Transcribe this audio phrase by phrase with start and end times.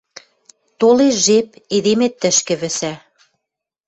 [0.79, 2.93] Толеш жеп, эдемет тӹшкӹ вӹсӓ